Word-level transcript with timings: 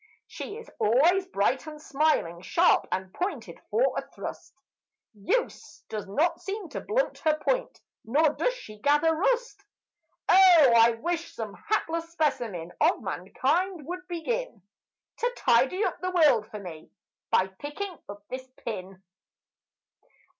She 0.25 0.57
is 0.57 0.67
always 0.79 1.27
bright 1.27 1.67
and 1.67 1.79
smiling, 1.79 2.41
sharp 2.41 2.87
and 2.91 3.15
shining 3.15 3.59
for 3.69 3.93
a 3.95 4.01
thrust 4.01 4.51
Use 5.13 5.83
does 5.89 6.07
not 6.07 6.41
seem 6.41 6.69
to 6.69 6.81
blunt 6.81 7.19
her 7.19 7.37
point, 7.37 7.79
not 8.03 8.39
does 8.39 8.55
she 8.55 8.79
gather 8.79 9.15
rust 9.15 9.63
Oh! 10.27 10.73
I 10.75 10.89
wish 10.99 11.35
some 11.35 11.53
hapless 11.69 12.09
specimen 12.11 12.71
of 12.81 13.03
mankind 13.03 13.85
would 13.85 14.07
begin 14.07 14.63
To 15.17 15.31
tidy 15.37 15.85
up 15.85 15.99
the 16.01 16.09
world 16.09 16.47
for 16.49 16.59
me, 16.59 16.89
by 17.29 17.45
picking 17.59 17.95
up 18.09 18.23
this 18.29 18.47
pin. 18.65 19.03